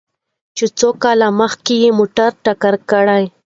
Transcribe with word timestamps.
چې 0.57 0.65
څو 0.79 0.89
کاله 1.03 1.27
مخکې 1.41 1.73
يې 1.83 1.89
موټر 1.99 2.29
ټکر 2.43 2.73
کړ؟ 2.89 3.07